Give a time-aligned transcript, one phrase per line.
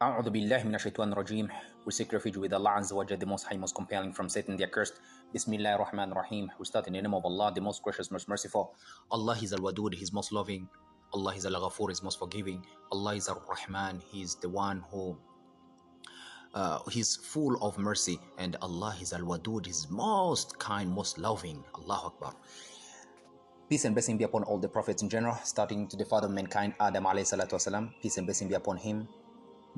[0.00, 1.48] A'udhu billahi minash shaitan rajim.
[1.84, 4.56] We seek refuge with Allah Azza wa Jal, the Most High, Most Compelling from Satan
[4.56, 5.00] the Accursed.
[5.32, 8.76] Bismillah ar-Rahman rahim We start in the name of Allah, the Most Gracious, Most Merciful.
[9.10, 10.68] Allah is Al-Wadud, He is Most Loving.
[11.12, 12.64] Allah is Al-Ghafur, He is Most Forgiving.
[12.92, 15.18] Allah is al-Rahman, He is the one who
[16.54, 21.64] uh, he's full of mercy and Allah is Al-Wadud, He's most kind, most loving.
[21.74, 22.34] Allahu Akbar.
[23.68, 26.32] Peace and blessing be upon all the prophets in general, starting to the father of
[26.34, 27.90] mankind, Adam alayhi salatu wasalam.
[28.00, 29.08] Peace and blessing be upon him,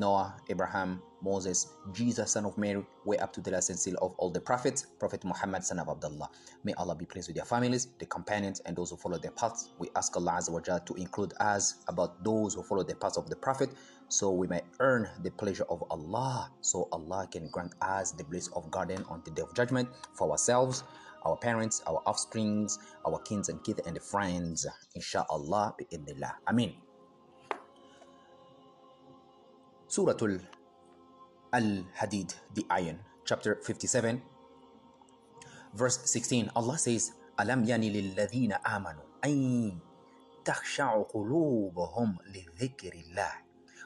[0.00, 4.30] Noah, Abraham, Moses, Jesus, son of Mary, way up to the last seal of all
[4.30, 6.30] the prophets, Prophet Muhammad, son of Abdullah.
[6.64, 9.68] May Allah be pleased with their families, their companions, and those who follow their paths.
[9.78, 13.28] We ask Allah Azza wa to include us about those who follow the paths of
[13.28, 13.68] the Prophet,
[14.08, 18.48] so we may earn the pleasure of Allah, so Allah can grant us the bliss
[18.56, 20.82] of garden on the day of judgment for ourselves,
[21.26, 24.66] our parents, our offsprings, our kins and kith and friends.
[24.94, 26.32] Inshallah, bi'idnillah.
[26.48, 26.72] Amin.
[29.89, 30.15] Surah
[31.53, 34.21] Al-Hadid, the Iron, chapter 57,
[35.73, 36.51] verse 16.
[36.55, 39.79] Allah says, أَلَمْ يَنِ لِلَّذِينَ آمَنُوا أَن
[40.45, 43.33] تَخْشَعُ قُلُوبُهُمْ لِذِكْرِ اللَّهِ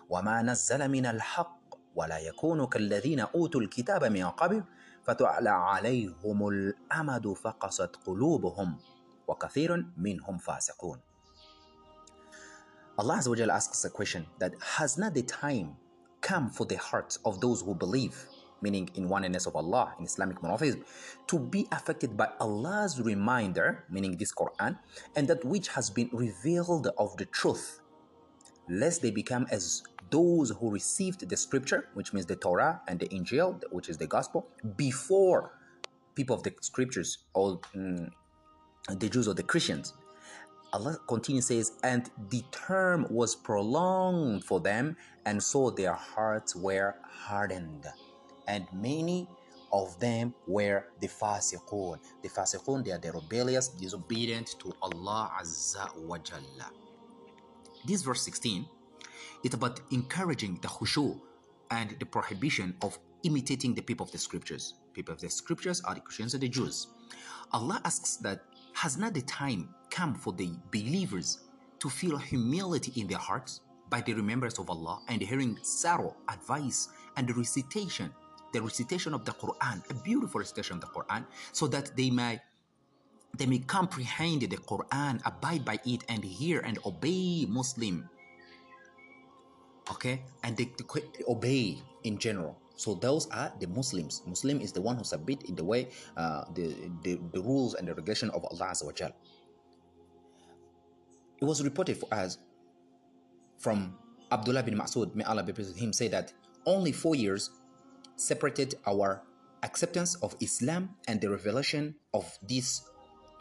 [0.10, 1.60] وَمَا نَزَّلَ مِنَ الْحَقِّ
[1.96, 4.64] ولا يكونوا كالذين أوتوا الكتاب من قبل
[5.04, 8.78] فتعلى عليهم الأمد فقست قلوبهم
[9.28, 11.00] وكثير منهم فاسقون
[13.00, 15.78] Allah Azza wa Jalla asks a question that has not the time
[16.25, 18.17] come for the hearts of those who believe,
[18.63, 20.85] meaning in oneness of Allah, in Islamic monotheism,
[21.29, 24.79] to be affected by Allah's reminder, meaning this Quran,
[25.15, 27.81] and that which has been revealed of the truth,
[28.69, 33.09] lest they become as those who received the scripture, which means the Torah and the
[33.09, 35.53] Injil, which is the gospel, before
[36.15, 38.09] people of the scriptures, or mm,
[38.89, 39.93] the Jews or the Christians.
[40.75, 46.97] Allah continues says, and the term was prolonged for them, and so their hearts were
[47.05, 47.87] hardened.
[48.49, 49.29] And many
[49.73, 52.01] of them were the fasiqun.
[52.23, 56.69] The fasiqun, they are the rebellious, disobedient to Allah Azza wa Jalla.
[57.85, 58.67] This verse 16
[59.45, 61.21] is about encouraging the khushu
[61.71, 64.75] and the prohibition of imitating the people of the scriptures.
[64.93, 66.89] People of the scriptures are the Christians and the Jews.
[67.53, 68.41] Allah asks that
[68.73, 71.39] has not the time come for the believers
[71.79, 76.89] to feel humility in their hearts by the remembrance of Allah and hearing sorrow, advice,
[77.17, 78.11] and recitation,
[78.53, 82.41] the recitation of the Quran, a beautiful recitation of the Quran, so that they may
[83.39, 88.09] they may comprehend the Quran, abide by it, and hear and obey Muslim.
[89.91, 92.59] Okay, and they, they obey in general.
[92.77, 94.23] So those are the Muslims.
[94.27, 97.87] Muslim is the one who submit in the way uh, the, the the rules and
[97.87, 99.15] the regulation of Allah Azza wa Jal.
[101.44, 102.38] It was reported for us
[103.58, 103.96] from
[104.32, 106.34] Abdullah bin Masud, may Allah be pleased with him, say that
[106.66, 107.52] only four years
[108.16, 109.24] separated our
[109.64, 112.84] acceptance of Islam and the revelation of this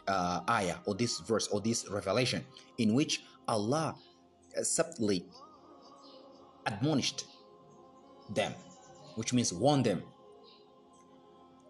[0.07, 2.45] uh, ayah or this verse or this revelation
[2.79, 3.95] in which Allah
[4.63, 5.27] subtly
[6.67, 7.25] admonished
[8.31, 8.53] them,
[9.17, 10.03] which means warned them.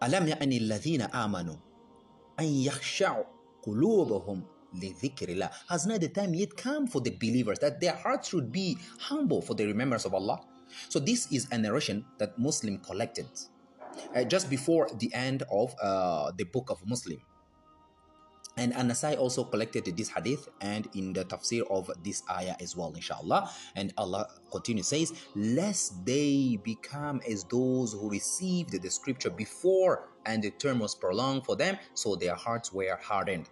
[0.03, 1.55] ألم يأن الذين آمنوا
[2.39, 3.23] أن يخشعوا
[3.63, 4.43] قلوبهم
[5.68, 9.42] has not the time yet come for the believers that their hearts should be humble
[9.42, 10.40] for the remembrance of Allah?
[10.88, 13.26] So this is a narration that Muslim collected
[14.14, 17.20] uh, just before the end of uh, the book of Muslim.
[18.56, 22.92] And An-Nasa'i also collected this hadith and in the tafsir of this ayah as well,
[22.94, 23.50] inshallah.
[23.74, 30.40] And Allah continues, says, Lest they become as those who received the scripture before and
[30.40, 33.48] the term was prolonged for them, so their hearts were hardened.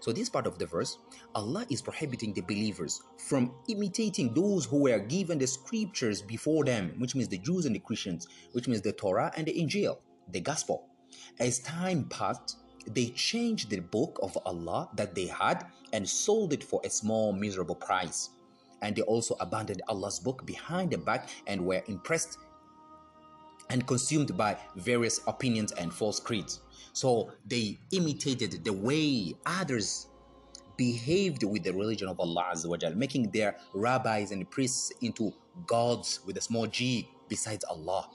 [0.00, 0.98] So this part of the verse,
[1.34, 6.94] Allah is prohibiting the believers from imitating those who were given the scriptures before them,
[6.98, 10.40] which means the Jews and the Christians, which means the Torah and the Injil, the
[10.40, 10.88] gospel.
[11.38, 16.62] As time passed, they changed the book of Allah that they had and sold it
[16.62, 18.30] for a small, miserable price.
[18.82, 22.38] And they also abandoned Allah's book behind the back and were impressed
[23.69, 26.61] and consumed by various opinions and false creeds.
[26.93, 30.07] So they imitated the way others
[30.75, 35.33] behaved with the religion of Allah Azza wa Jal, making their rabbis and priests into
[35.67, 38.09] gods with a small g besides Allah.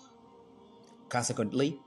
[1.08, 1.78] Consequently,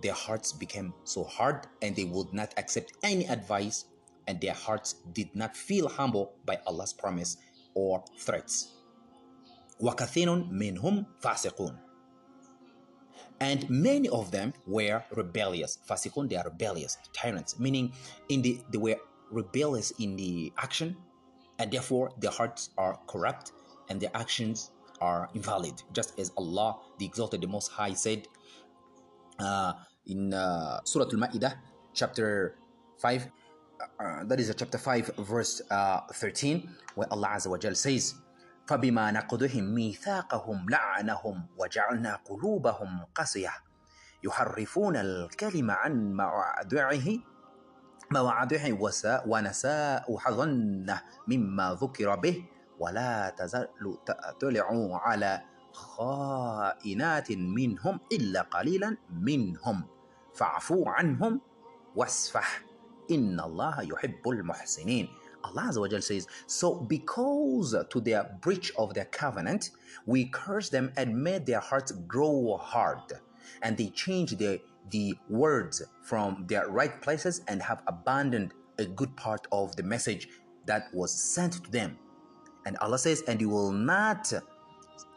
[0.00, 3.86] their hearts became so hard and they would not accept any advice
[4.26, 7.36] and their hearts did not feel humble by Allah's promise
[7.74, 8.72] or threats.
[9.80, 11.85] وَكَثِيرٌ مِنْهُمْ فَاسِقُونَ
[13.39, 15.79] and many of them were rebellious.
[15.87, 17.93] Fasikun, they are rebellious, tyrants, meaning
[18.29, 18.97] in the, they were
[19.29, 20.95] rebellious in the action
[21.59, 23.51] and therefore their hearts are corrupt
[23.89, 25.81] and their actions are invalid.
[25.93, 28.27] Just as Allah, the Exalted, the Most High, said
[29.39, 29.73] uh,
[30.07, 31.55] in uh, Surah Al-Ma'idah,
[31.93, 32.55] chapter
[32.97, 33.27] 5,
[33.99, 38.15] uh, that is chapter 5, verse uh, 13, where Allah Azza wa says,
[38.67, 43.53] فبما نقضهم ميثاقهم لعنهم وجعلنا قلوبهم قسية
[44.23, 47.07] يحرفون الكلم عن مواضعه
[48.11, 48.79] مواضعه
[49.27, 52.45] ونساء حظنه مما ذكر به
[52.79, 53.67] ولا تزال
[54.05, 55.41] تطلع على
[55.73, 59.83] خائنات منهم إلا قليلا منهم.
[60.35, 61.41] فاعفوا عنهم
[61.95, 62.61] واصفح
[63.11, 65.07] إن الله يحب المحسنين.
[65.43, 69.71] Allah says, So because to their breach of their covenant,
[70.05, 73.13] we cursed them and made their hearts grow hard.
[73.61, 74.61] And they changed the,
[74.91, 80.29] the words from their right places and have abandoned a good part of the message
[80.65, 81.97] that was sent to them.
[82.65, 84.31] And Allah says, and you will not,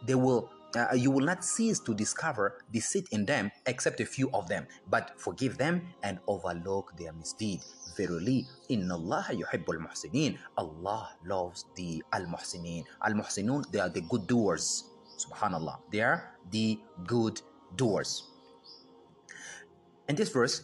[0.07, 4.31] they will uh, you will not cease to discover deceit in them except a few
[4.33, 7.61] of them, but forgive them and overlook their misdeed.
[7.97, 10.39] Verily, inna Allah yuhibbul muhsinin.
[10.57, 12.85] Allah loves the al-muhsinin.
[13.03, 14.85] Al-muhsinun, they are the good doers.
[15.19, 15.79] Subhanallah.
[15.91, 17.41] They are the good
[17.77, 18.25] doers.
[20.09, 20.63] In this verse,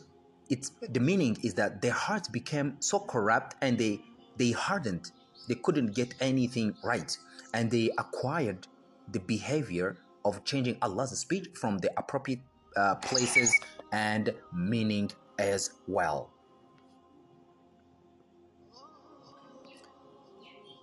[0.49, 4.01] it's the meaning is that their hearts became so corrupt and they
[4.37, 5.11] they hardened
[5.49, 7.17] they couldn't get anything right
[7.55, 8.67] and they acquired
[9.13, 12.41] the behavior of changing Allah's speech from the appropriate
[12.77, 13.55] uh, places
[13.93, 16.31] and meaning as well.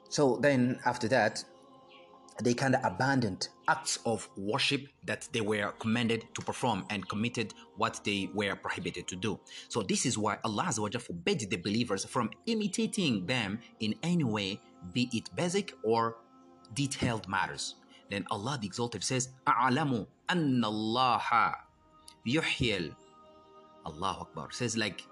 [0.09, 1.43] So then, after that,
[2.41, 7.53] they kind of abandoned acts of worship that they were commanded to perform and committed
[7.77, 9.39] what they were prohibited to do.
[9.69, 14.59] So this is why Allah forbade the believers from imitating them in any way,
[14.93, 16.17] be it basic or
[16.73, 17.75] detailed matters.
[18.12, 21.55] Then Allah the Exalted says, أَعْلَمُ أَنَّ اللَّهَ
[22.26, 22.94] يُحْيِي
[23.87, 25.02] Allah Akbar says like,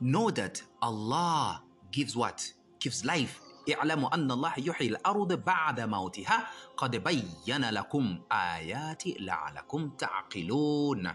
[0.00, 2.52] know that Allah gives what?
[2.78, 3.40] Gives life
[3.74, 6.46] اعلموا أن الله يحيي الأرض بعد موتها
[6.76, 11.12] قد بين لكم آيات لعلكم تعقلون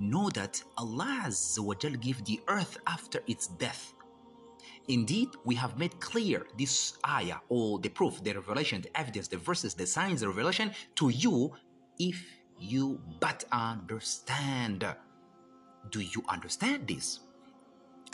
[0.00, 3.94] Know that Allah Azza wa Jal give the earth after its death.
[4.89, 9.37] Indeed, we have made clear this ayah or the proof, the revelation, the evidence, the
[9.37, 11.53] verses, the signs, the revelation to you
[11.99, 12.25] if
[12.59, 14.83] you but understand.
[15.91, 17.19] Do you understand this?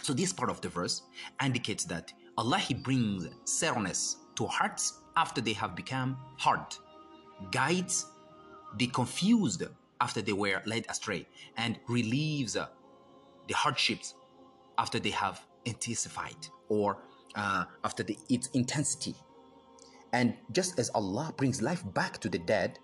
[0.04, 1.04] So this part of the verse
[1.42, 6.76] indicates that Allah He brings sourness to hearts after they have become hard,
[7.52, 8.06] guides
[8.78, 9.64] the confused
[10.02, 11.26] after they were led astray,
[11.56, 14.16] and relieves the hardships
[14.78, 16.98] after they have intensified or
[17.36, 19.16] uh, after the, its intensity.
[20.14, 22.80] And just as Allah brings life back to the dead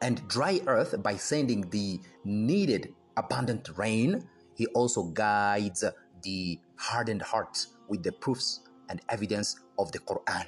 [0.00, 5.84] and dry earth by sending the needed abundant rain, He also guides
[6.22, 10.46] the hardened hearts with the proofs and evidence of the Quran.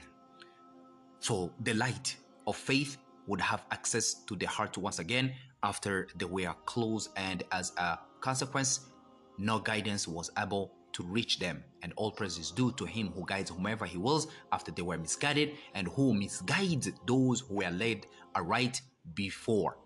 [1.19, 5.33] So the light of faith would have access to the heart once again
[5.63, 8.87] after they were closed, and as a consequence,
[9.39, 11.63] no guidance was able to reach them.
[11.83, 14.99] And all praise is due to Him who guides whomever He wills after they were
[14.99, 18.81] misguided, and who misguides those who were led aright
[19.15, 19.79] before.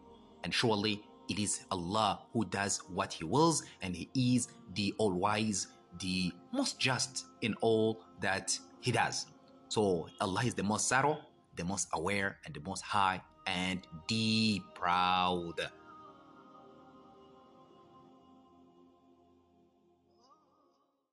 [0.44, 5.12] And surely it is Allah who does what He wills, and He is the all
[5.12, 5.66] wise
[5.98, 9.26] the most just in all that he does.
[9.68, 11.20] So Allah is the most subtle,
[11.56, 15.54] the most aware, and the most high and deep proud.